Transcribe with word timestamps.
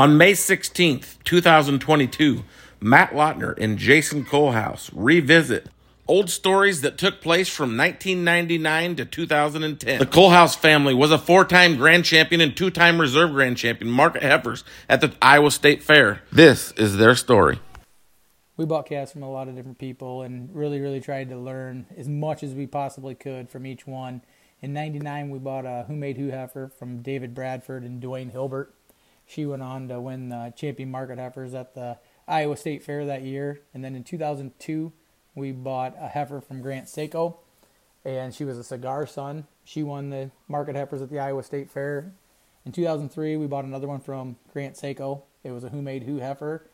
On 0.00 0.16
May 0.16 0.32
16th, 0.32 1.22
2022, 1.24 2.42
Matt 2.80 3.10
Lautner 3.10 3.54
and 3.58 3.76
Jason 3.76 4.24
Kohlhaas 4.24 4.90
revisit 4.94 5.66
old 6.08 6.30
stories 6.30 6.80
that 6.80 6.96
took 6.96 7.20
place 7.20 7.50
from 7.50 7.76
1999 7.76 8.96
to 8.96 9.04
2010. 9.04 9.98
The 9.98 10.06
Kohlhaas 10.06 10.56
family 10.56 10.94
was 10.94 11.10
a 11.10 11.18
four 11.18 11.44
time 11.44 11.76
grand 11.76 12.06
champion 12.06 12.40
and 12.40 12.56
two 12.56 12.70
time 12.70 12.98
reserve 12.98 13.32
grand 13.32 13.58
champion, 13.58 13.90
market 13.90 14.22
heifers, 14.22 14.64
at 14.88 15.02
the 15.02 15.12
Iowa 15.20 15.50
State 15.50 15.82
Fair. 15.82 16.22
This 16.32 16.72
is 16.78 16.96
their 16.96 17.14
story. 17.14 17.58
We 18.56 18.64
bought 18.64 18.86
calves 18.86 19.12
from 19.12 19.22
a 19.22 19.30
lot 19.30 19.48
of 19.48 19.54
different 19.54 19.76
people 19.76 20.22
and 20.22 20.48
really, 20.54 20.80
really 20.80 21.02
tried 21.02 21.28
to 21.28 21.36
learn 21.36 21.84
as 21.94 22.08
much 22.08 22.42
as 22.42 22.54
we 22.54 22.66
possibly 22.66 23.14
could 23.14 23.50
from 23.50 23.66
each 23.66 23.86
one. 23.86 24.22
In 24.62 24.72
99, 24.72 25.28
we 25.28 25.38
bought 25.38 25.66
a 25.66 25.84
Who 25.88 25.94
Made 25.94 26.16
Who 26.16 26.30
heifer 26.30 26.72
from 26.78 27.02
David 27.02 27.34
Bradford 27.34 27.82
and 27.82 28.02
Dwayne 28.02 28.32
Hilbert. 28.32 28.74
She 29.30 29.46
went 29.46 29.62
on 29.62 29.86
to 29.88 30.00
win 30.00 30.28
the 30.28 30.52
champion 30.56 30.90
market 30.90 31.18
heifers 31.18 31.54
at 31.54 31.74
the 31.76 31.98
Iowa 32.26 32.56
State 32.56 32.82
Fair 32.82 33.06
that 33.06 33.22
year. 33.22 33.60
And 33.72 33.84
then 33.84 33.94
in 33.94 34.02
2002, 34.02 34.92
we 35.36 35.52
bought 35.52 35.94
a 36.00 36.08
heifer 36.08 36.40
from 36.40 36.60
Grant 36.60 36.86
Seiko, 36.86 37.36
and 38.04 38.34
she 38.34 38.44
was 38.44 38.58
a 38.58 38.64
cigar 38.64 39.06
son. 39.06 39.46
She 39.62 39.84
won 39.84 40.10
the 40.10 40.32
market 40.48 40.74
heifers 40.74 41.00
at 41.00 41.10
the 41.10 41.20
Iowa 41.20 41.44
State 41.44 41.70
Fair. 41.70 42.12
In 42.66 42.72
2003, 42.72 43.36
we 43.36 43.46
bought 43.46 43.64
another 43.64 43.86
one 43.86 44.00
from 44.00 44.34
Grant 44.52 44.74
Seiko. 44.74 45.22
It 45.44 45.52
was 45.52 45.62
a 45.62 45.68
Who 45.68 45.80
Made 45.80 46.02
Who 46.02 46.18
heifer, 46.18 46.68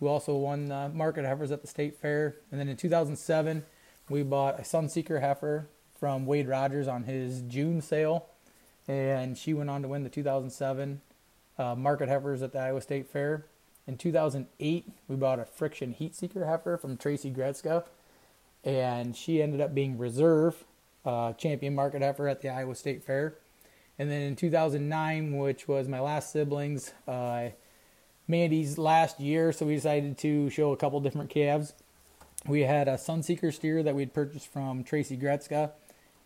who 0.00 0.08
also 0.08 0.34
won 0.34 0.68
the 0.68 0.88
market 0.88 1.26
heifers 1.26 1.50
at 1.50 1.60
the 1.60 1.68
state 1.68 1.98
fair. 2.00 2.36
And 2.50 2.58
then 2.58 2.68
in 2.68 2.76
2007, 2.78 3.64
we 4.08 4.22
bought 4.22 4.58
a 4.58 4.62
Sunseeker 4.62 5.20
heifer 5.20 5.68
from 6.00 6.24
Wade 6.24 6.48
Rogers 6.48 6.88
on 6.88 7.04
his 7.04 7.42
June 7.42 7.82
sale, 7.82 8.26
and 8.88 9.36
she 9.36 9.52
went 9.52 9.68
on 9.68 9.82
to 9.82 9.88
win 9.88 10.04
the 10.04 10.08
2007 10.08 11.02
uh, 11.58 11.74
market 11.74 12.08
heifers 12.08 12.42
at 12.42 12.52
the 12.52 12.58
Iowa 12.58 12.80
State 12.80 13.08
Fair. 13.08 13.46
In 13.86 13.96
2008, 13.96 14.90
we 15.08 15.16
bought 15.16 15.40
a 15.40 15.44
Friction 15.44 15.92
Heat 15.92 16.14
Seeker 16.14 16.46
heifer 16.46 16.76
from 16.76 16.96
Tracy 16.96 17.30
Gretzka, 17.30 17.84
and 18.64 19.16
she 19.16 19.42
ended 19.42 19.60
up 19.60 19.74
being 19.74 19.98
reserve 19.98 20.64
uh, 21.04 21.32
champion 21.32 21.74
market 21.74 22.02
heifer 22.02 22.28
at 22.28 22.42
the 22.42 22.48
Iowa 22.48 22.74
State 22.74 23.02
Fair. 23.02 23.34
And 23.98 24.10
then 24.10 24.22
in 24.22 24.36
2009, 24.36 25.36
which 25.36 25.68
was 25.68 25.88
my 25.88 26.00
last 26.00 26.32
siblings, 26.32 26.92
uh, 27.06 27.48
Mandy's 28.28 28.78
last 28.78 29.20
year, 29.20 29.52
so 29.52 29.66
we 29.66 29.74
decided 29.74 30.16
to 30.18 30.48
show 30.48 30.72
a 30.72 30.76
couple 30.76 31.00
different 31.00 31.30
calves. 31.30 31.74
We 32.46 32.62
had 32.62 32.88
a 32.88 32.94
Sunseeker 32.94 33.52
steer 33.52 33.82
that 33.82 33.94
we'd 33.94 34.14
purchased 34.14 34.46
from 34.46 34.84
Tracy 34.84 35.16
Gretzka, 35.16 35.72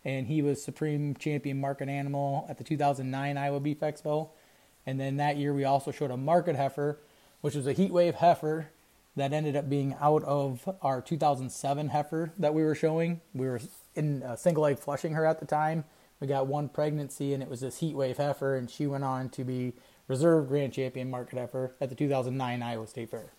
and 0.05 0.27
he 0.27 0.41
was 0.41 0.63
Supreme 0.63 1.15
Champion 1.15 1.59
Market 1.59 1.89
Animal 1.89 2.45
at 2.49 2.57
the 2.57 2.63
2009 2.63 3.37
Iowa 3.37 3.59
Beef 3.59 3.79
Expo. 3.79 4.29
And 4.87 4.99
then 4.99 5.17
that 5.17 5.37
year, 5.37 5.53
we 5.53 5.65
also 5.65 5.91
showed 5.91 6.09
a 6.09 6.17
market 6.17 6.55
heifer 6.55 6.97
which 7.41 7.55
was 7.55 7.67
a 7.67 7.73
heat 7.73 7.91
wave 7.91 8.15
heifer 8.15 8.69
that 9.15 9.33
ended 9.33 9.55
up 9.55 9.69
being 9.69 9.95
out 9.99 10.23
of 10.23 10.67
our 10.81 11.01
2007 11.01 11.89
heifer 11.89 12.33
that 12.37 12.53
we 12.53 12.63
were 12.63 12.75
showing. 12.75 13.21
We 13.33 13.47
were 13.47 13.59
in 13.95 14.21
a 14.23 14.37
single 14.37 14.65
egg 14.65 14.79
flushing 14.79 15.13
her 15.13 15.25
at 15.25 15.39
the 15.39 15.45
time. 15.45 15.85
We 16.19 16.27
got 16.27 16.47
one 16.47 16.69
pregnancy, 16.69 17.33
and 17.33 17.41
it 17.41 17.49
was 17.49 17.61
this 17.61 17.79
heat 17.79 17.95
wave 17.95 18.17
heifer, 18.17 18.55
and 18.55 18.69
she 18.69 18.87
went 18.87 19.03
on 19.03 19.29
to 19.29 19.43
be 19.43 19.73
reserve 20.07 20.47
grand 20.47 20.73
champion 20.73 21.09
market 21.09 21.37
heifer 21.37 21.71
at 21.79 21.89
the 21.89 21.95
2009 21.95 22.63
Iowa 22.63 22.87
State 22.87 23.09
Fair. 23.09 23.31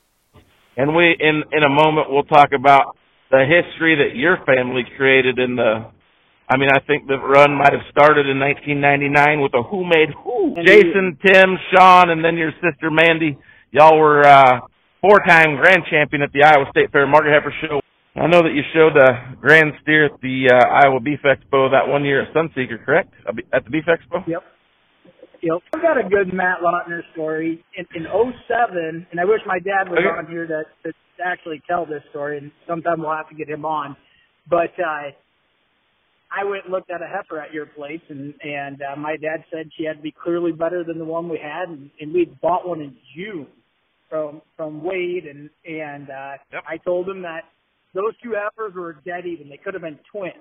And 0.76 0.94
we, 0.94 1.16
in 1.18 1.42
in 1.52 1.62
a 1.64 1.68
moment, 1.68 2.08
we'll 2.10 2.24
talk 2.24 2.52
about 2.52 2.96
the 3.30 3.44
history 3.44 3.96
that 3.96 4.16
your 4.16 4.38
family 4.46 4.84
created 4.96 5.38
in 5.38 5.56
the. 5.56 5.86
I 6.50 6.56
mean, 6.56 6.70
I 6.72 6.80
think 6.80 7.06
the 7.06 7.18
run 7.18 7.52
might 7.52 7.72
have 7.72 7.84
started 7.90 8.26
in 8.26 8.40
1999 8.40 9.42
with 9.42 9.52
a 9.52 9.62
Who 9.62 9.84
Made 9.84 10.10
Who. 10.24 10.56
Jason, 10.64 11.18
Tim, 11.20 11.58
Sean, 11.70 12.10
and 12.10 12.24
then 12.24 12.36
your 12.36 12.52
sister 12.62 12.90
Mandy 12.90 13.36
Y'all 13.70 13.98
were 13.98 14.24
uh, 14.26 14.60
four-time 15.02 15.56
grand 15.56 15.84
champion 15.90 16.22
at 16.22 16.32
the 16.32 16.42
Iowa 16.42 16.64
State 16.70 16.90
Fair 16.90 17.06
Market 17.06 17.32
Heifer 17.32 17.52
Show. 17.60 17.80
I 18.16 18.26
know 18.26 18.40
that 18.42 18.54
you 18.54 18.62
showed 18.72 18.96
a 18.96 19.36
grand 19.40 19.72
steer 19.82 20.06
at 20.06 20.20
the 20.22 20.50
uh, 20.50 20.88
Iowa 20.88 21.00
Beef 21.00 21.20
Expo 21.20 21.70
that 21.70 21.86
one 21.86 22.04
year 22.04 22.22
at 22.22 22.34
Sunseeker, 22.34 22.82
correct? 22.84 23.12
At 23.52 23.64
the 23.64 23.70
Beef 23.70 23.84
Expo? 23.84 24.26
Yep. 24.26 24.42
Yep. 25.42 25.58
I've 25.74 25.82
got 25.82 25.98
a 25.98 26.08
good 26.08 26.32
Matt 26.32 26.58
Lautner 26.64 27.02
story. 27.12 27.62
In, 27.76 27.86
in 27.94 28.06
07, 28.08 29.06
and 29.10 29.20
I 29.20 29.24
wish 29.24 29.40
my 29.46 29.58
dad 29.58 29.88
was 29.88 29.98
okay. 30.00 30.18
on 30.18 30.26
here 30.26 30.46
to, 30.46 30.64
to 30.84 30.92
actually 31.24 31.62
tell 31.68 31.84
this 31.84 32.02
story, 32.10 32.38
and 32.38 32.50
sometime 32.66 33.00
we'll 33.00 33.14
have 33.14 33.28
to 33.28 33.36
get 33.36 33.48
him 33.48 33.64
on. 33.64 33.96
But 34.48 34.72
uh, 34.80 35.12
I 36.30 36.44
went 36.44 36.64
and 36.64 36.72
looked 36.72 36.90
at 36.90 37.00
a 37.02 37.06
heifer 37.06 37.40
at 37.40 37.52
your 37.52 37.66
place, 37.66 38.02
and 38.08 38.34
and 38.42 38.80
uh, 38.82 38.96
my 38.96 39.16
dad 39.16 39.44
said 39.50 39.70
she 39.76 39.84
had 39.84 39.96
to 39.96 40.02
be 40.02 40.12
clearly 40.12 40.52
better 40.52 40.84
than 40.84 40.98
the 40.98 41.04
one 41.04 41.28
we 41.28 41.38
had, 41.38 41.68
and, 41.68 41.90
and 42.00 42.12
we 42.12 42.26
bought 42.42 42.68
one 42.68 42.80
in 42.80 42.94
June 43.16 43.46
from 44.10 44.42
from 44.56 44.82
Wade, 44.82 45.24
and 45.24 45.48
and 45.64 46.10
uh, 46.10 46.32
yep. 46.52 46.64
I 46.68 46.76
told 46.78 47.08
him 47.08 47.22
that 47.22 47.42
those 47.94 48.12
two 48.22 48.34
heifers 48.36 48.74
were 48.74 48.94
dead 49.04 49.26
even. 49.26 49.48
They 49.48 49.56
could 49.56 49.74
have 49.74 49.82
been 49.82 49.98
twins. 50.12 50.34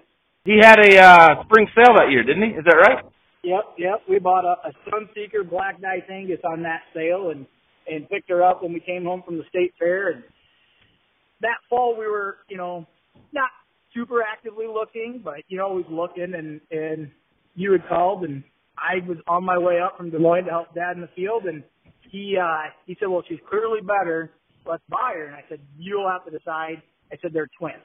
He 0.44 0.60
had 0.62 0.80
a 0.80 0.98
uh, 0.98 1.44
spring 1.46 1.68
sale 1.76 1.96
that 1.98 2.12
year, 2.12 2.24
didn't 2.24 2.44
he? 2.44 2.50
Is 2.50 2.66
that 2.66 2.76
right? 2.76 3.04
Yep, 3.44 3.64
yep. 3.78 4.02
We 4.10 4.20
bought 4.20 4.46
a, 4.46 4.70
a 4.70 4.72
Sunseeker 4.90 5.50
Black 5.50 5.80
Dice 5.82 6.04
Angus 6.10 6.40
on 6.44 6.64
that 6.64 6.82
sale, 6.94 7.32
and 7.32 7.46
and 7.88 8.10
picked 8.10 8.30
her 8.30 8.44
up 8.44 8.62
when 8.62 8.74
we 8.74 8.82
came 8.82 9.06
home 9.06 9.24
from 9.26 9.38
the 9.38 9.44
state 9.50 9.74
fair. 9.80 10.12
And 10.12 10.24
that 11.42 11.58
fall, 11.70 11.96
we 11.98 12.08
were, 12.08 12.38
you 12.50 12.58
know, 12.58 12.86
not 13.32 13.50
super 13.98 14.22
actively 14.22 14.68
looking, 14.68 15.22
but 15.24 15.38
you 15.48 15.58
know, 15.58 15.70
was 15.70 15.86
looking, 15.90 16.34
and 16.36 16.62
and 16.72 17.12
you 17.56 17.72
had 17.72 17.88
called, 17.88 18.24
and 18.24 18.44
I 18.78 19.06
was 19.08 19.18
on 19.28 19.44
my 19.44 19.58
way 19.58 19.80
up 19.80 19.98
from 19.98 20.12
Des 20.12 20.20
Moines 20.20 20.46
to 20.46 20.52
help 20.52 20.76
Dad 20.76 20.96
in 20.96 21.02
the 21.02 21.10
field, 21.16 21.46
and 21.46 21.64
he 22.10 22.38
uh 22.38 22.70
he 22.86 22.96
said, 23.00 23.08
well, 23.08 23.24
she's 23.28 23.40
clearly 23.50 23.82
better. 23.82 24.32
Let's 24.66 24.84
buy 24.90 25.14
her. 25.16 25.26
And 25.26 25.36
I 25.36 25.44
said, 25.50 25.60
you'll 25.78 26.10
have 26.10 26.26
to 26.26 26.32
decide. 26.32 26.82
I 27.12 27.18
said 27.22 27.32
they're 27.34 27.50
twins. 27.58 27.78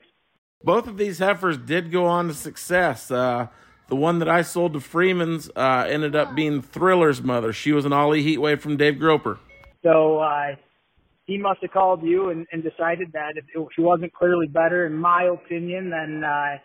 Both 0.65 0.87
of 0.89 0.97
these 0.97 1.19
heifers 1.19 1.59
did 1.59 1.93
go 1.93 2.07
on 2.07 2.29
to 2.29 2.35
success. 2.35 3.11
Uh, 3.11 3.49
the 3.89 3.97
one 3.97 4.19
that 4.21 4.29
I 4.29 4.43
sold 4.43 4.73
to 4.75 4.81
Freeman's 4.81 5.51
uh, 5.55 5.87
ended 5.89 6.17
up 6.17 6.35
being 6.35 6.63
Thriller's 6.63 7.23
mother. 7.23 7.53
She 7.53 7.73
was 7.73 7.85
an 7.85 7.93
Ollie 7.93 8.25
Heatwave 8.25 8.61
from 8.61 8.77
Dave 8.77 8.99
Groper. 8.99 9.39
So 9.83 10.19
uh, 10.19 10.57
he 11.25 11.39
must 11.39 11.61
have 11.63 11.71
called 11.71 12.03
you 12.03 12.31
and, 12.31 12.47
and 12.53 12.63
decided 12.63 13.13
that 13.13 13.35
if, 13.37 13.45
if 13.55 13.69
she 13.75 13.81
wasn't 13.81 14.13
clearly 14.13 14.47
better, 14.47 14.87
in 14.87 14.95
my 14.95 15.25
opinion, 15.25 15.91
then 15.91 16.25
uh, 16.25 16.59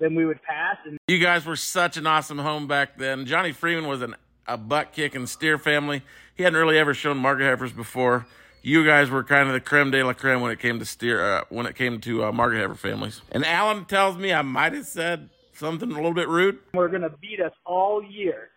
then 0.00 0.14
we 0.14 0.26
would 0.26 0.42
pass. 0.42 0.76
And 0.84 0.98
you 1.08 1.18
guys 1.18 1.46
were 1.46 1.56
such 1.56 1.96
an 1.96 2.06
awesome 2.06 2.38
home 2.38 2.66
back 2.66 2.98
then. 2.98 3.26
Johnny 3.26 3.52
Freeman 3.52 3.86
was 3.86 4.02
an 4.02 4.16
a 4.46 4.56
butt 4.56 4.92
kicking 4.92 5.26
steer 5.26 5.58
family. 5.58 6.02
He 6.34 6.42
hadn't 6.42 6.58
really 6.58 6.78
ever 6.78 6.94
shown 6.94 7.18
market 7.18 7.44
heifers 7.44 7.72
before. 7.72 8.26
You 8.62 8.84
guys 8.84 9.10
were 9.10 9.24
kind 9.24 9.48
of 9.48 9.54
the 9.54 9.60
creme 9.60 9.90
de 9.90 10.02
la 10.02 10.12
creme 10.12 10.40
when 10.40 10.52
it 10.52 10.60
came 10.60 10.78
to 10.78 10.84
steer, 10.84 11.24
uh, 11.24 11.44
when 11.48 11.66
it 11.66 11.74
came 11.74 12.00
to 12.02 12.24
uh, 12.24 12.32
market 12.32 12.58
heifer 12.58 12.74
families. 12.74 13.20
And 13.30 13.44
Alan 13.44 13.84
tells 13.84 14.16
me 14.16 14.32
I 14.32 14.42
might 14.42 14.72
have 14.72 14.86
said 14.86 15.30
something 15.52 15.90
a 15.90 15.94
little 15.94 16.14
bit 16.14 16.28
rude. 16.28 16.58
We're 16.74 16.88
gonna 16.88 17.10
beat 17.20 17.40
us 17.40 17.52
all 17.64 18.02
year. 18.02 18.50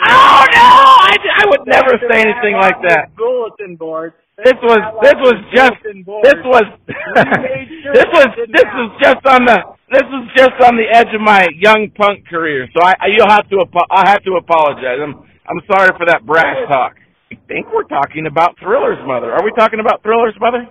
Oh 0.00 0.44
no! 0.52 0.68
I, 1.08 1.16
I 1.16 1.44
would 1.46 1.66
never 1.66 1.98
say 2.10 2.20
anything 2.20 2.56
like 2.56 2.80
that. 2.88 3.14
Bulletin 3.16 3.76
board. 3.76 4.14
This 4.44 4.54
was 4.62 4.80
this 5.02 5.14
was 5.20 5.38
just 5.54 5.76
this 5.84 6.40
was 6.44 6.64
this 6.88 8.08
was 8.10 8.28
this 8.48 8.68
was 8.72 8.90
just 9.02 9.26
on 9.26 9.44
the 9.44 9.58
this 9.92 10.08
is 10.08 10.24
just 10.34 10.56
on 10.64 10.76
the 10.76 10.88
edge 10.90 11.14
of 11.14 11.20
my 11.20 11.46
young 11.54 11.90
punk 11.94 12.26
career. 12.26 12.66
So 12.74 12.82
I 12.82 12.94
you'll 13.14 13.28
have 13.28 13.48
to 13.50 13.64
I 13.90 14.08
have 14.10 14.24
to 14.24 14.32
apologize. 14.40 14.98
I'm 15.02 15.28
I'm 15.46 15.60
sorry 15.70 15.90
for 15.98 16.06
that 16.06 16.24
brass 16.24 16.56
talk. 16.68 16.96
I 17.30 17.36
think 17.46 17.66
we're 17.72 17.84
talking 17.84 18.26
about 18.26 18.56
Thriller's 18.58 19.06
mother. 19.06 19.32
Are 19.32 19.44
we 19.44 19.52
talking 19.56 19.80
about 19.80 20.02
Thriller's 20.02 20.36
mother? 20.40 20.68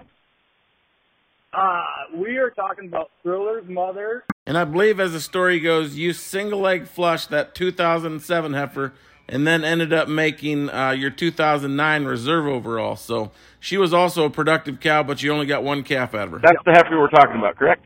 Uh, 1.54 1.84
we 2.16 2.38
are 2.38 2.50
talking 2.52 2.88
about 2.88 3.12
Thriller's 3.24 3.68
mother. 3.68 4.24
And 4.46 4.58
I 4.58 4.64
believe, 4.64 5.00
as 5.00 5.12
the 5.12 5.20
story 5.20 5.60
goes, 5.60 5.98
you 5.98 6.14
single 6.14 6.60
leg 6.60 6.88
flushed 6.88 7.30
that 7.30 7.54
2007 7.56 8.54
heifer 8.54 8.94
and 9.32 9.48
then 9.48 9.64
ended 9.64 9.94
up 9.94 10.10
making 10.10 10.70
uh, 10.70 10.92
your 10.92 11.10
2009 11.10 12.06
reserve 12.06 12.46
overall. 12.46 12.98
So 12.98 13.32
she 13.60 13.78
was 13.78 13.94
also 13.94 14.26
a 14.26 14.30
productive 14.30 14.80
cow, 14.82 15.04
but 15.04 15.24
you 15.24 15.32
only 15.32 15.46
got 15.46 15.64
one 15.64 15.84
calf 15.84 16.14
out 16.14 16.26
of 16.28 16.32
her. 16.34 16.40
That's 16.44 16.62
the 16.66 16.72
heifer 16.72 17.00
we're 17.00 17.10
talking 17.10 17.38
about, 17.40 17.56
correct? 17.56 17.86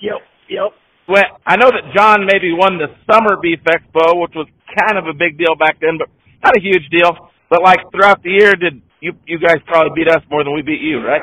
Yep, 0.00 0.20
yep. 0.50 0.72
Well, 1.08 1.24
I 1.46 1.56
know 1.56 1.70
that 1.70 1.94
John 1.96 2.26
maybe 2.26 2.52
won 2.52 2.78
the 2.78 2.88
Summer 3.10 3.36
Beef 3.40 3.60
Expo, 3.64 4.20
which 4.20 4.32
was 4.36 4.46
kind 4.78 4.98
of 4.98 5.06
a 5.06 5.14
big 5.14 5.38
deal 5.38 5.56
back 5.56 5.80
then, 5.80 5.98
but 5.98 6.08
not 6.44 6.54
a 6.56 6.60
huge 6.60 6.88
deal. 6.90 7.16
But 7.48 7.62
like 7.62 7.78
throughout 7.90 8.22
the 8.22 8.30
year, 8.30 8.54
did 8.54 8.82
you 9.00 9.12
you 9.24 9.38
guys 9.38 9.58
probably 9.66 9.92
beat 9.94 10.08
us 10.10 10.22
more 10.30 10.42
than 10.42 10.52
we 10.52 10.62
beat 10.62 10.80
you, 10.80 10.98
right? 10.98 11.22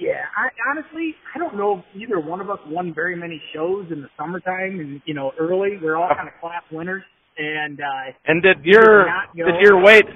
Yeah, 0.00 0.22
I 0.36 0.48
honestly 0.70 1.14
I 1.34 1.38
don't 1.38 1.56
know 1.56 1.78
if 1.78 2.00
either 2.00 2.20
one 2.20 2.40
of 2.40 2.48
us 2.48 2.58
won 2.66 2.94
very 2.94 3.16
many 3.16 3.42
shows 3.52 3.86
in 3.90 4.02
the 4.02 4.08
summertime 4.16 4.80
and 4.80 5.02
you 5.04 5.14
know 5.14 5.32
early. 5.38 5.78
We're 5.82 5.96
all 5.96 6.14
kind 6.14 6.28
of 6.28 6.34
class 6.40 6.62
winners, 6.70 7.02
and 7.36 7.80
uh 7.80 8.12
and 8.26 8.42
did 8.42 8.64
your 8.64 9.06
did 9.34 9.60
your 9.60 9.82
weight 9.82 10.06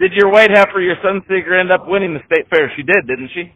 did 0.00 0.12
your 0.12 0.32
weight 0.32 0.50
heifer 0.50 0.80
your 0.80 0.94
Sunseeker 1.04 1.58
end 1.58 1.72
up 1.72 1.88
winning 1.88 2.14
the 2.14 2.20
state 2.26 2.48
fair? 2.50 2.70
She 2.76 2.82
did, 2.82 3.06
didn't 3.08 3.30
she? 3.34 3.52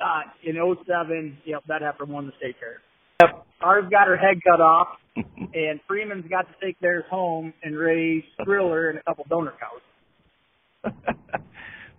Uh, 0.00 0.22
in 0.44 0.54
07, 0.86 1.38
yep, 1.44 1.62
that 1.68 1.82
heifer 1.82 2.06
won 2.06 2.26
the 2.26 2.32
state 2.38 2.56
fair. 2.58 2.80
Yep. 3.20 3.46
Ours 3.60 3.84
got 3.90 4.06
her 4.06 4.16
head 4.16 4.40
cut 4.42 4.60
off, 4.60 4.88
and 5.16 5.80
Freeman's 5.86 6.24
got 6.30 6.46
to 6.48 6.54
take 6.64 6.78
theirs 6.80 7.04
home 7.10 7.52
and 7.62 7.76
raise 7.76 8.22
Thriller 8.44 8.90
and 8.90 8.98
a 8.98 9.02
couple 9.02 9.26
donor 9.28 9.52
cows. 9.60 10.94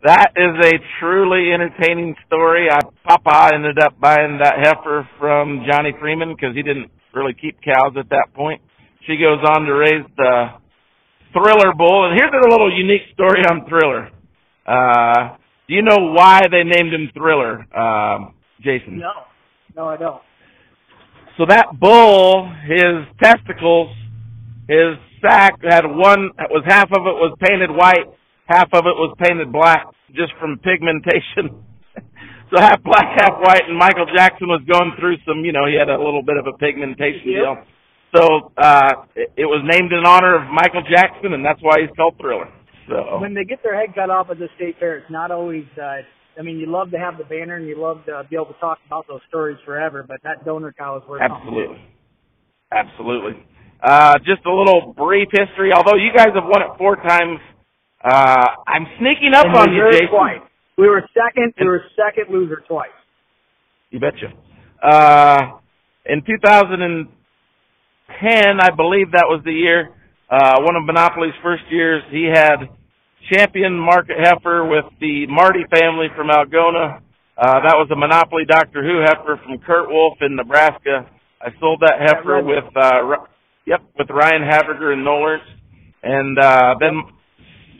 that 0.03 0.31
is 0.35 0.65
a 0.65 0.79
truly 0.99 1.51
entertaining 1.53 2.15
story. 2.25 2.69
I, 2.71 2.79
Papa 3.05 3.53
ended 3.53 3.77
up 3.77 3.99
buying 3.99 4.39
that 4.41 4.55
heifer 4.63 5.07
from 5.19 5.65
Johnny 5.69 5.91
Freeman 5.99 6.33
because 6.33 6.55
he 6.55 6.63
didn't 6.63 6.89
really 7.13 7.35
keep 7.39 7.61
cows 7.61 7.93
at 7.99 8.09
that 8.09 8.29
point. 8.33 8.61
She 9.07 9.17
goes 9.17 9.39
on 9.45 9.65
to 9.65 9.73
raise 9.73 10.05
the 10.17 10.49
Thriller 11.33 11.73
Bull, 11.77 12.09
and 12.09 12.19
here's 12.19 12.31
a 12.33 12.49
little 12.49 12.75
unique 12.75 13.03
story 13.13 13.41
on 13.49 13.67
Thriller. 13.67 14.09
Uh, 14.65 15.37
do 15.67 15.75
you 15.75 15.81
know 15.81 16.13
why 16.13 16.41
they 16.51 16.63
named 16.63 16.93
him 16.93 17.09
Thriller, 17.13 17.65
um, 17.75 18.33
Jason? 18.61 18.99
No, 18.99 19.11
no, 19.75 19.87
I 19.87 19.97
don't. 19.97 20.21
So 21.37 21.45
that 21.47 21.67
bull, 21.79 22.51
his 22.67 23.07
testicles, 23.23 23.95
his 24.67 24.99
sack 25.21 25.55
had 25.63 25.85
one 25.85 26.31
was 26.51 26.63
half 26.67 26.91
of 26.91 27.07
it 27.07 27.15
was 27.15 27.37
painted 27.39 27.71
white, 27.71 28.11
half 28.45 28.67
of 28.73 28.83
it 28.85 28.97
was 28.97 29.15
painted 29.23 29.51
black, 29.51 29.87
just 30.15 30.33
from 30.39 30.59
pigmentation. 30.59 31.63
so 32.51 32.59
half 32.59 32.83
black, 32.83 33.15
half 33.15 33.39
white, 33.39 33.63
and 33.67 33.77
Michael 33.77 34.07
Jackson 34.13 34.47
was 34.47 34.61
going 34.67 34.91
through 34.99 35.15
some, 35.25 35.45
you 35.45 35.53
know, 35.53 35.65
he 35.65 35.77
had 35.77 35.89
a 35.89 35.97
little 35.97 36.23
bit 36.23 36.35
of 36.35 36.47
a 36.47 36.57
pigmentation 36.57 37.23
deal. 37.23 37.55
So 38.15 38.51
uh 38.57 38.93
it, 39.15 39.31
it 39.37 39.45
was 39.45 39.61
named 39.65 39.91
in 39.93 40.05
honor 40.05 40.35
of 40.35 40.49
Michael 40.51 40.83
Jackson, 40.89 41.33
and 41.33 41.45
that's 41.45 41.61
why 41.61 41.81
he's 41.81 41.89
called 41.95 42.15
Thriller. 42.19 42.49
So 42.87 43.19
When 43.21 43.33
they 43.35 43.43
get 43.45 43.61
their 43.61 43.79
head 43.79 43.93
cut 43.93 44.09
off 44.09 44.29
at 44.31 44.39
the 44.39 44.49
state 44.55 44.75
fair, 44.79 44.97
it's 44.97 45.11
not 45.11 45.31
always. 45.31 45.65
uh 45.77 46.01
I 46.37 46.41
mean, 46.41 46.57
you 46.57 46.67
love 46.67 46.91
to 46.91 46.97
have 46.97 47.17
the 47.17 47.25
banner 47.25 47.57
and 47.57 47.67
you 47.67 47.75
love 47.77 48.05
to 48.05 48.23
be 48.29 48.35
able 48.37 48.45
to 48.53 48.59
talk 48.61 48.77
about 48.87 49.05
those 49.09 49.19
stories 49.27 49.57
forever, 49.65 50.05
but 50.07 50.21
that 50.23 50.45
donor 50.45 50.71
cow 50.71 50.95
is 50.97 51.03
worth 51.09 51.19
something. 51.21 51.35
Absolutely. 51.35 51.81
Absolutely. 52.71 53.43
Uh, 53.83 54.17
just 54.19 54.45
a 54.45 54.53
little 54.53 54.93
brief 54.95 55.27
history. 55.31 55.73
Although 55.73 55.95
you 55.97 56.11
guys 56.15 56.29
have 56.35 56.45
won 56.45 56.61
it 56.61 56.77
four 56.77 56.95
times, 56.95 57.39
uh, 58.03 58.45
I'm 58.67 58.85
sneaking 58.99 59.33
up 59.35 59.47
And 59.47 59.55
on 59.55 59.73
you, 59.73 59.83
Jason. 59.91 60.07
twice. 60.09 60.39
We 60.77 60.87
were 60.87 61.03
second. 61.13 61.53
We 61.59 61.67
were 61.67 61.83
second 61.97 62.33
loser 62.33 62.63
twice. 62.67 62.87
You 63.89 63.99
betcha. 63.99 64.31
Uh, 64.81 65.59
in 66.05 66.21
2010, 68.09 68.59
I 68.59 68.75
believe 68.75 69.11
that 69.11 69.25
was 69.27 69.41
the 69.45 69.51
year, 69.51 69.89
uh, 70.29 70.61
one 70.61 70.75
of 70.75 70.85
Monopoly's 70.85 71.33
first 71.41 71.63
years, 71.69 72.03
he 72.11 72.29
had 72.31 72.69
champion 73.31 73.77
market 73.77 74.17
heifer 74.17 74.65
with 74.65 74.85
the 74.99 75.27
Marty 75.27 75.63
family 75.69 76.07
from 76.15 76.29
Algona. 76.29 77.01
Uh, 77.37 77.59
that 77.63 77.75
was 77.77 77.87
a 77.91 77.95
Monopoly 77.95 78.43
Doctor 78.47 78.83
Who 78.83 79.01
heifer 79.01 79.39
from 79.43 79.59
Kurt 79.59 79.89
Wolf 79.89 80.17
in 80.21 80.35
Nebraska. 80.35 81.09
I 81.41 81.49
sold 81.59 81.81
that 81.81 81.99
heifer 81.99 82.43
with, 82.43 82.65
uh, 82.75 83.25
yep, 83.65 83.81
with 83.97 84.09
Ryan 84.09 84.43
Haverger 84.43 84.91
and 84.91 85.05
Nollers. 85.05 85.43
And, 86.03 86.37
uh, 86.37 86.75
then 86.79 87.01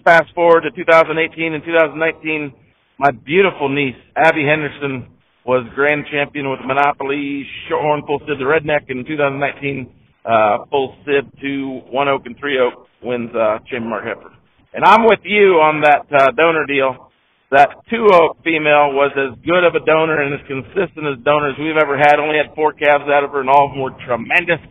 fast 0.03 0.33
forward 0.33 0.61
to 0.61 0.71
2018 0.71 1.53
and 1.53 1.63
2019, 1.63 2.53
my 2.97 3.11
beautiful 3.11 3.69
niece, 3.69 3.99
Abby 4.15 4.43
Henderson, 4.43 5.07
was 5.45 5.65
grand 5.75 6.05
champion 6.11 6.49
with 6.49 6.59
Monopoly, 6.65 7.45
Shorthorn, 7.67 8.05
Full 8.05 8.19
Sid, 8.19 8.39
the 8.39 8.45
Redneck 8.45 8.89
in 8.89 9.05
2019. 9.05 9.89
Uh, 10.25 10.65
Full 10.69 10.95
Sid, 11.05 11.31
two, 11.41 11.81
One 11.89 12.07
Oak, 12.07 12.23
and 12.25 12.37
Three 12.37 12.59
Oak 12.59 12.87
wins, 13.01 13.31
uh, 13.33 13.59
Champion 13.69 13.89
Mark 13.89 14.03
Heifer. 14.03 14.33
And 14.73 14.83
I'm 14.85 15.05
with 15.05 15.23
you 15.23 15.63
on 15.63 15.81
that, 15.81 16.05
uh, 16.11 16.31
donor 16.31 16.65
deal. 16.65 17.09
That 17.51 17.81
Two 17.89 18.05
Oak 18.13 18.37
female 18.43 18.93
was 18.93 19.09
as 19.17 19.33
good 19.41 19.63
of 19.63 19.73
a 19.73 19.81
donor 19.81 20.21
and 20.21 20.35
as 20.35 20.45
consistent 20.45 21.07
as 21.07 21.17
donors 21.25 21.55
we've 21.57 21.79
ever 21.81 21.97
had. 21.97 22.19
Only 22.19 22.37
had 22.37 22.53
four 22.53 22.73
calves 22.73 23.09
out 23.09 23.23
of 23.23 23.31
her 23.31 23.41
and 23.41 23.49
all 23.49 23.65
of 23.65 23.71
them 23.73 23.81
were 23.81 23.95
tremendous. 24.05 24.61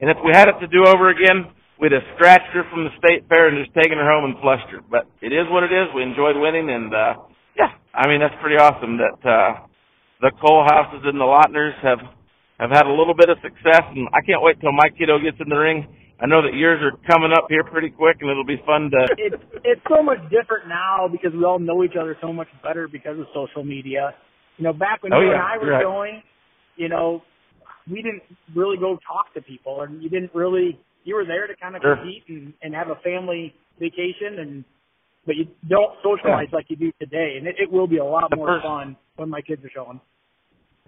And 0.00 0.08
if 0.08 0.16
we 0.24 0.32
had 0.32 0.48
it 0.48 0.56
to 0.60 0.66
do 0.66 0.86
over 0.88 1.10
again, 1.10 1.52
we'd 1.78 1.92
have 1.92 2.06
scratched 2.16 2.48
her 2.56 2.64
from 2.70 2.84
the 2.88 2.94
state 2.96 3.28
fair 3.28 3.48
and 3.52 3.60
just 3.60 3.74
taken 3.76 3.98
her 3.98 4.08
home 4.08 4.24
and 4.24 4.40
flushed 4.40 4.70
her. 4.72 4.80
But 4.80 5.04
it 5.20 5.34
is 5.34 5.44
what 5.50 5.62
it 5.62 5.74
is. 5.74 5.92
We 5.94 6.02
enjoyed 6.02 6.38
winning 6.40 6.70
and, 6.70 6.94
uh, 6.94 7.14
yeah, 7.58 7.76
I 7.92 8.08
mean, 8.08 8.20
that's 8.20 8.38
pretty 8.40 8.56
awesome 8.56 8.96
that, 8.96 9.20
uh, 9.28 9.66
the 10.22 10.30
Kohlhaases 10.40 11.04
and 11.04 11.20
the 11.20 11.26
Lautners 11.26 11.74
have 11.82 11.98
have 12.62 12.70
had 12.70 12.86
a 12.86 12.94
little 12.94 13.14
bit 13.14 13.28
of 13.28 13.38
success, 13.42 13.82
and 13.90 14.06
I 14.14 14.22
can't 14.22 14.40
wait 14.42 14.60
till 14.60 14.72
my 14.72 14.88
kiddo 14.96 15.18
gets 15.18 15.36
in 15.42 15.48
the 15.50 15.58
ring. 15.58 15.86
I 16.22 16.26
know 16.26 16.40
that 16.42 16.54
yours 16.54 16.78
are 16.86 16.94
coming 17.10 17.32
up 17.34 17.46
here 17.50 17.64
pretty 17.64 17.90
quick, 17.90 18.18
and 18.20 18.30
it'll 18.30 18.46
be 18.46 18.62
fun 18.64 18.90
to. 18.94 19.00
it's 19.18 19.42
it's 19.64 19.82
so 19.90 20.02
much 20.02 20.22
different 20.30 20.68
now 20.68 21.08
because 21.10 21.32
we 21.34 21.42
all 21.44 21.58
know 21.58 21.82
each 21.82 21.98
other 22.00 22.16
so 22.22 22.32
much 22.32 22.46
better 22.62 22.86
because 22.86 23.18
of 23.18 23.26
social 23.34 23.64
media. 23.64 24.14
You 24.58 24.64
know, 24.64 24.72
back 24.72 25.02
when 25.02 25.12
Oh, 25.12 25.20
you 25.20 25.32
and 25.32 25.42
I 25.42 25.58
were 25.58 25.70
right. 25.72 25.82
going, 25.82 26.22
you 26.76 26.88
know, 26.88 27.22
we 27.90 27.96
didn't 28.02 28.22
really 28.54 28.76
go 28.78 28.96
talk 29.04 29.34
to 29.34 29.42
people, 29.42 29.82
and 29.82 30.00
you 30.02 30.08
didn't 30.08 30.30
really. 30.34 30.78
You 31.04 31.16
were 31.16 31.24
there 31.26 31.48
to 31.48 31.56
kind 31.56 31.74
of 31.74 31.82
Sure. 31.82 31.96
compete 31.96 32.22
and 32.28 32.52
and 32.62 32.72
have 32.74 32.88
a 32.90 32.96
family 33.02 33.52
vacation, 33.80 34.38
and 34.38 34.64
but 35.26 35.34
you 35.34 35.46
don't 35.68 35.94
socialize 36.04 36.46
like 36.52 36.66
you 36.68 36.76
do 36.76 36.92
today, 37.00 37.34
and 37.38 37.48
it, 37.48 37.56
it 37.58 37.72
will 37.72 37.88
be 37.88 37.98
a 37.98 38.04
lot 38.04 38.30
The 38.30 38.36
more 38.36 38.46
first- 38.58 38.64
fun 38.64 38.96
when 39.16 39.28
my 39.28 39.40
kids 39.40 39.64
are 39.64 39.70
showing. 39.74 40.00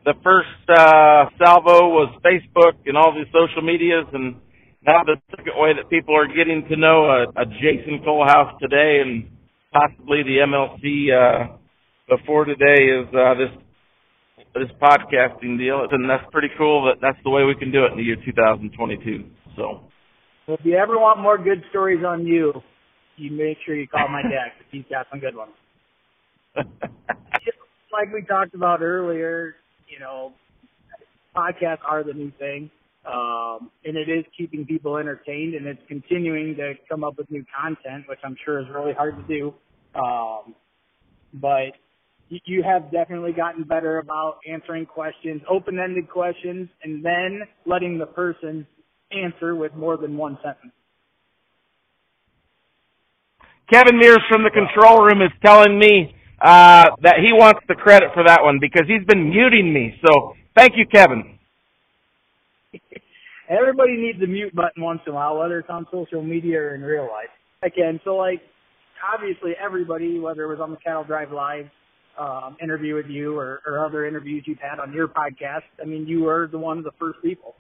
The 0.05 0.13
first 0.23 0.69
uh, 0.69 1.33
salvo 1.41 1.89
was 1.89 2.13
Facebook 2.21 2.77
and 2.85 2.97
all 2.97 3.15
these 3.15 3.31
social 3.33 3.63
medias, 3.63 4.05
and 4.13 4.37
now 4.87 5.03
the 5.03 5.17
second 5.31 5.55
way 5.57 5.73
that 5.73 5.89
people 5.89 6.15
are 6.15 6.27
getting 6.27 6.67
to 6.69 6.77
know 6.77 7.07
a, 7.07 7.23
a 7.41 7.47
Jason 7.47 8.05
Kohlhaas 8.05 8.59
today, 8.59 9.01
and 9.01 9.25
possibly 9.73 10.23
the 10.23 10.45
MLC 10.45 11.09
uh, 11.09 11.57
before 12.09 12.45
today 12.45 12.85
is 12.85 13.09
uh, 13.15 13.33
this 13.35 13.49
this 14.55 14.71
podcasting 14.77 15.57
deal, 15.57 15.87
and 15.91 16.09
that's 16.09 16.25
pretty 16.31 16.51
cool. 16.59 16.85
That 16.85 17.01
that's 17.01 17.19
the 17.25 17.31
way 17.31 17.45
we 17.45 17.55
can 17.55 17.73
do 17.73 17.87
it 17.87 17.93
in 17.93 17.97
the 17.97 18.05
year 18.05 18.17
2022. 18.23 19.25
So. 19.57 19.81
If 20.47 20.61
you 20.65 20.77
ever 20.77 20.99
want 20.99 21.21
more 21.21 21.39
good 21.39 21.65
stories 21.71 22.05
on 22.05 22.27
you, 22.27 22.53
you 23.17 23.33
make 23.33 23.57
sure 23.65 23.75
you 23.75 23.89
call 23.89 24.09
my 24.09 24.21
dad 24.23 24.53
'cause 24.53 24.69
he's 24.71 24.85
got 24.91 25.07
some 25.11 25.21
good 25.21 25.35
ones. 25.35 25.53
like 27.95 28.13
we 28.13 28.23
talked 28.29 28.55
about 28.55 28.83
earlier, 28.83 29.57
you 29.95 30.01
know, 30.01 30.33
podcasts 31.37 31.85
are 31.87 32.03
the 32.03 32.13
new 32.13 32.33
thing. 32.39 32.71
Um, 33.07 33.71
and 33.85 33.97
it 33.97 34.09
is 34.09 34.25
keeping 34.37 34.65
people 34.65 34.97
entertained 34.97 35.55
and 35.55 35.67
it's 35.67 35.81
continuing 35.89 36.57
to 36.57 36.73
come 36.89 37.05
up 37.05 37.19
with 37.19 37.31
new 37.31 37.45
content, 37.55 38.07
which 38.09 38.19
I'm 38.25 38.37
sure 38.45 38.61
is 38.61 38.67
really 38.75 38.95
hard 38.95 39.17
to 39.17 39.23
do. 39.23 39.55
Um, 39.95 40.55
but 41.35 41.77
you, 42.29 42.63
have 42.63 42.91
definitely 42.91 43.33
gotten 43.33 43.65
better 43.65 43.99
about 43.99 44.39
answering 44.51 44.87
questions, 44.87 45.43
open-ended 45.49 46.09
questions, 46.09 46.69
and 46.83 47.05
then 47.05 47.43
letting 47.67 47.99
the 47.99 48.07
person 48.07 48.67
answer 49.13 49.55
with 49.55 49.75
more 49.75 49.99
than 49.99 50.17
one 50.17 50.39
sentence. 50.43 50.73
Kevin 53.71 53.99
Mears 53.99 54.23
from 54.31 54.43
the 54.43 54.51
control 54.51 55.05
room 55.05 55.21
is 55.21 55.31
telling 55.45 55.79
me 55.79 56.15
uh, 56.45 56.91
that 57.01 57.17
he 57.21 57.33
wants 57.33 57.61
the 57.69 57.75
credit 57.75 58.11
for 58.13 58.23
that 58.27 58.43
one 58.43 58.59
because 58.61 58.87
he's 58.87 59.05
been 59.07 59.31
muting 59.31 59.73
me. 59.73 59.99
So 60.05 60.35
thank 60.55 60.73
you, 60.77 60.85
Kevin. 60.87 61.39
Everybody 63.49 63.97
needs 63.97 64.23
a 64.23 64.27
mute 64.27 64.55
button 64.55 64.83
once 64.83 65.01
in 65.07 65.13
a 65.13 65.17
while, 65.17 65.39
whether 65.39 65.59
it's 65.59 65.71
on 65.71 65.87
social 65.91 66.23
media 66.23 66.59
or 66.59 66.75
in 66.75 66.83
real 66.83 67.05
life. 67.05 67.33
Again, 67.63 67.99
so 68.05 68.17
like 68.17 68.43
obviously 69.13 69.53
everybody, 69.63 70.19
whether 70.19 70.43
it 70.43 70.49
was 70.49 70.61
on 70.61 70.71
the 70.71 70.77
Cattle 70.77 71.05
Drive 71.05 71.33
Live 71.33 71.67
um, 72.19 72.57
interview 72.63 72.95
with 72.95 73.07
you 73.07 73.39
or, 73.39 73.61
or 73.67 73.85
other 73.85 74.07
interviews 74.07 74.45
you've 74.47 74.59
had 74.59 74.79
on 74.81 74.93
your 74.93 75.09
podcast, 75.09 75.63
I 75.81 75.87
mean, 75.87 76.07
you 76.07 76.25
were 76.25 76.49
the 76.51 76.59
one 76.59 76.79
of 76.79 76.85
the 76.85 76.93
first 76.99 77.21
people. 77.23 77.55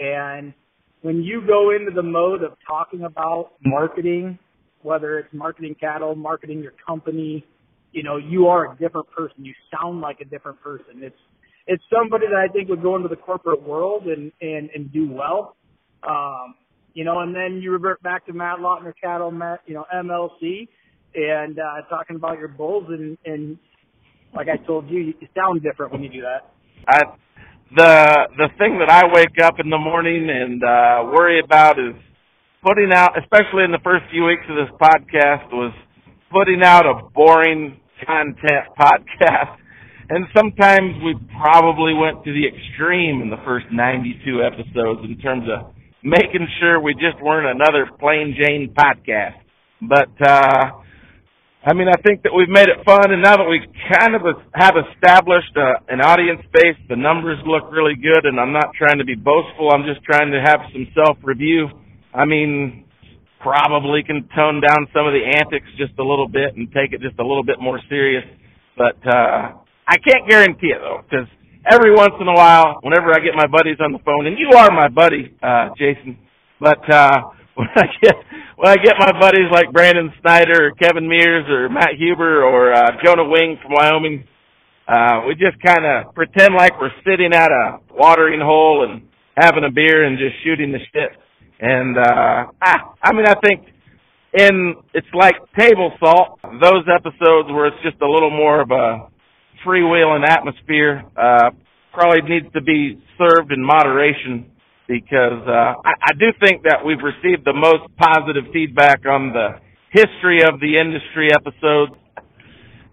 And 0.00 0.54
when 1.02 1.22
you 1.22 1.42
go 1.46 1.74
into 1.74 1.90
the 1.92 2.02
mode 2.02 2.42
of 2.42 2.52
talking 2.66 3.02
about 3.02 3.52
marketing, 3.64 4.38
whether 4.82 5.18
it's 5.18 5.32
marketing 5.32 5.76
cattle, 5.78 6.14
marketing 6.14 6.62
your 6.62 6.74
company, 6.86 7.44
you 7.92 8.02
know, 8.02 8.16
you 8.16 8.46
are 8.48 8.72
a 8.72 8.76
different 8.76 9.10
person. 9.10 9.44
You 9.44 9.54
sound 9.70 10.00
like 10.00 10.20
a 10.20 10.24
different 10.24 10.60
person. 10.62 11.02
It's 11.02 11.16
it's 11.66 11.82
somebody 11.92 12.26
that 12.26 12.36
I 12.36 12.52
think 12.52 12.68
would 12.68 12.82
go 12.82 12.96
into 12.96 13.08
the 13.08 13.16
corporate 13.16 13.62
world 13.62 14.04
and 14.06 14.32
and 14.40 14.70
and 14.74 14.92
do 14.92 15.10
well. 15.10 15.56
Um, 16.02 16.54
you 16.94 17.04
know, 17.04 17.20
and 17.20 17.34
then 17.34 17.60
you 17.62 17.70
revert 17.70 18.02
back 18.02 18.26
to 18.26 18.32
Matt 18.32 18.58
Lautner 18.58 18.92
Cattle, 19.00 19.30
Matt, 19.30 19.60
you 19.66 19.74
know, 19.74 19.84
MLC, 19.94 20.68
and 21.14 21.58
uh, 21.58 21.88
talking 21.88 22.16
about 22.16 22.38
your 22.38 22.48
bulls 22.48 22.86
and 22.88 23.16
and 23.24 23.58
like 24.34 24.48
I 24.48 24.56
told 24.66 24.88
you, 24.88 24.98
you 25.00 25.28
sound 25.34 25.62
different 25.62 25.92
when 25.92 26.02
you 26.02 26.08
do 26.08 26.22
that. 26.22 26.52
I, 26.88 27.00
the 27.74 28.28
the 28.36 28.48
thing 28.58 28.78
that 28.78 28.90
I 28.90 29.02
wake 29.12 29.40
up 29.42 29.54
in 29.60 29.70
the 29.70 29.78
morning 29.78 30.28
and 30.30 30.62
uh, 30.62 31.10
worry 31.12 31.40
about 31.40 31.78
is 31.78 31.94
putting 32.64 32.92
out, 32.92 33.18
especially 33.18 33.64
in 33.64 33.72
the 33.72 33.80
first 33.84 34.04
few 34.10 34.24
weeks 34.24 34.42
of 34.48 34.56
this 34.56 34.72
podcast, 34.80 35.52
was 35.52 35.74
putting 36.32 36.62
out 36.62 36.86
a 36.86 37.08
boring 37.14 37.78
content 38.06 38.66
podcast. 38.78 39.58
And 40.10 40.26
sometimes 40.36 41.00
we 41.04 41.14
probably 41.40 41.94
went 41.94 42.24
to 42.24 42.32
the 42.32 42.44
extreme 42.44 43.22
in 43.22 43.30
the 43.30 43.40
first 43.44 43.66
92 43.72 44.42
episodes 44.42 45.00
in 45.04 45.16
terms 45.18 45.48
of 45.48 45.72
making 46.02 46.46
sure 46.60 46.80
we 46.80 46.94
just 46.94 47.22
weren't 47.22 47.48
another 47.48 47.88
plain 47.98 48.36
Jane 48.36 48.74
podcast. 48.76 49.38
But, 49.80 50.12
uh, 50.20 50.82
I 51.64 51.74
mean, 51.74 51.88
I 51.88 51.96
think 52.02 52.22
that 52.24 52.34
we've 52.34 52.50
made 52.50 52.68
it 52.68 52.84
fun, 52.84 53.14
and 53.14 53.22
now 53.22 53.38
that 53.38 53.48
we 53.48 53.62
kind 53.94 54.14
of 54.14 54.22
have 54.54 54.74
established 54.74 55.54
uh, 55.56 55.78
an 55.88 56.00
audience 56.00 56.42
base, 56.52 56.76
the 56.88 56.96
numbers 56.96 57.38
look 57.46 57.70
really 57.70 57.94
good, 57.94 58.26
and 58.26 58.38
I'm 58.38 58.52
not 58.52 58.74
trying 58.76 58.98
to 58.98 59.04
be 59.04 59.14
boastful. 59.14 59.70
I'm 59.72 59.86
just 59.86 60.02
trying 60.04 60.32
to 60.32 60.42
have 60.42 60.60
some 60.74 60.86
self-review. 60.94 61.70
I 62.12 62.26
mean, 62.26 62.84
probably 63.42 64.02
can 64.02 64.28
tone 64.34 64.62
down 64.62 64.86
some 64.94 65.06
of 65.06 65.12
the 65.12 65.24
antics 65.26 65.66
just 65.76 65.98
a 65.98 66.04
little 66.04 66.28
bit 66.28 66.54
and 66.56 66.70
take 66.72 66.92
it 66.92 67.02
just 67.02 67.18
a 67.18 67.26
little 67.26 67.44
bit 67.44 67.60
more 67.60 67.80
serious. 67.88 68.24
But 68.76 68.96
uh, 69.06 69.58
I 69.86 69.98
can't 69.98 70.28
guarantee 70.28 70.70
it 70.70 70.80
though, 70.80 71.02
because 71.02 71.26
every 71.70 71.92
once 71.92 72.14
in 72.20 72.28
a 72.28 72.34
while, 72.34 72.78
whenever 72.82 73.12
I 73.12 73.18
get 73.18 73.34
my 73.34 73.46
buddies 73.46 73.78
on 73.80 73.92
the 73.92 73.98
phone, 74.04 74.26
and 74.26 74.38
you 74.38 74.50
are 74.56 74.70
my 74.70 74.88
buddy, 74.88 75.34
uh, 75.42 75.70
Jason, 75.76 76.16
but 76.60 76.80
uh, 76.90 77.34
when 77.54 77.68
I 77.76 77.86
get 78.00 78.14
when 78.56 78.70
I 78.70 78.76
get 78.76 78.94
my 78.98 79.12
buddies 79.18 79.50
like 79.50 79.72
Brandon 79.72 80.12
Snyder 80.20 80.68
or 80.68 80.70
Kevin 80.72 81.08
Mears 81.08 81.44
or 81.50 81.68
Matt 81.68 81.98
Huber 81.98 82.44
or 82.44 82.72
uh, 82.72 82.92
Jonah 83.04 83.28
Wing 83.28 83.58
from 83.60 83.72
Wyoming, 83.72 84.24
uh, 84.86 85.22
we 85.26 85.34
just 85.34 85.60
kind 85.64 85.84
of 85.84 86.14
pretend 86.14 86.54
like 86.54 86.80
we're 86.80 86.94
sitting 87.04 87.32
at 87.34 87.50
a 87.50 87.78
watering 87.90 88.40
hole 88.40 88.86
and 88.88 89.02
having 89.36 89.64
a 89.64 89.70
beer 89.70 90.04
and 90.04 90.18
just 90.18 90.36
shooting 90.44 90.72
the 90.72 90.78
shit. 90.92 91.10
And 91.62 91.96
uh, 91.96 92.50
ah, 92.60 92.94
I 93.00 93.12
mean, 93.12 93.24
I 93.24 93.34
think 93.38 93.62
in 94.34 94.74
it's 94.94 95.06
like 95.14 95.36
table 95.56 95.92
salt. 96.00 96.40
Those 96.42 96.84
episodes 96.90 97.48
where 97.54 97.66
it's 97.66 97.82
just 97.84 98.02
a 98.02 98.10
little 98.10 98.30
more 98.30 98.60
of 98.60 98.72
a 98.72 99.06
freewheeling 99.64 100.26
atmosphere 100.26 101.04
uh, 101.16 101.50
probably 101.94 102.22
needs 102.28 102.52
to 102.54 102.60
be 102.62 103.00
served 103.16 103.52
in 103.52 103.62
moderation 103.64 104.50
because 104.88 105.46
uh, 105.46 105.78
I, 105.86 106.10
I 106.10 106.12
do 106.18 106.34
think 106.42 106.64
that 106.64 106.84
we've 106.84 106.98
received 106.98 107.44
the 107.46 107.54
most 107.54 107.86
positive 107.96 108.50
feedback 108.52 109.06
on 109.06 109.32
the 109.32 109.62
history 109.90 110.42
of 110.42 110.58
the 110.58 110.80
industry 110.82 111.30
episodes. 111.30 111.92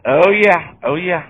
Oh 0.06 0.30
yeah, 0.30 0.78
oh 0.86 0.94
yeah. 0.94 1.26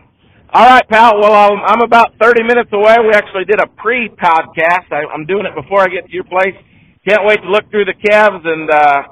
All 0.51 0.65
right, 0.65 0.83
pal. 0.89 1.21
Well, 1.21 1.31
I'm, 1.31 1.63
I'm 1.63 1.81
about 1.83 2.15
30 2.19 2.43
minutes 2.43 2.71
away. 2.73 2.95
We 2.99 3.13
actually 3.13 3.45
did 3.45 3.61
a 3.61 3.67
pre-podcast. 3.79 4.91
I, 4.91 5.05
I'm 5.13 5.25
doing 5.25 5.45
it 5.45 5.55
before 5.55 5.81
I 5.81 5.87
get 5.87 6.07
to 6.07 6.11
your 6.11 6.25
place. 6.25 6.57
Can't 7.07 7.25
wait 7.25 7.37
to 7.41 7.49
look 7.49 7.69
through 7.71 7.85
the 7.85 7.93
calves, 7.95 8.43
and 8.45 8.69
uh, 8.69 9.03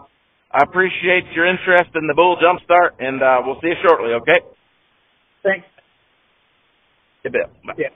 I 0.52 0.64
appreciate 0.64 1.26
your 1.34 1.46
interest 1.46 1.92
in 1.96 2.08
the 2.08 2.14
Bull 2.16 2.38
Jumpstart, 2.38 2.92
and 3.00 3.22
uh, 3.24 3.42
we'll 3.46 3.60
see 3.62 3.68
you 3.70 3.76
shortly. 3.84 4.14
Okay? 4.14 4.40
Thanks. 5.44 5.66
You 7.24 7.32
bet. 7.32 7.52
Bye. 7.66 7.74
Yeah. 7.78 7.90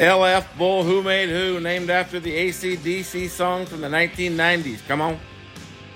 LF 0.00 0.56
Bull 0.56 0.82
Who 0.82 1.02
Made 1.02 1.28
Who, 1.28 1.60
named 1.60 1.90
after 1.90 2.18
the 2.20 2.34
ACDC 2.34 3.28
song 3.28 3.66
from 3.66 3.82
the 3.82 3.88
1990s. 3.88 4.80
Come 4.88 5.02
on. 5.02 5.20